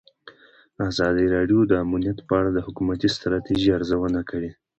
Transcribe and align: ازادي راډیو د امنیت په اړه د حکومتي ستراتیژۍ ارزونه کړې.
ازادي 0.89 1.25
راډیو 1.35 1.59
د 1.67 1.71
امنیت 1.85 2.17
په 2.27 2.33
اړه 2.39 2.49
د 2.53 2.59
حکومتي 2.65 3.07
ستراتیژۍ 3.15 3.69
ارزونه 3.77 4.21
کړې. 4.29 4.49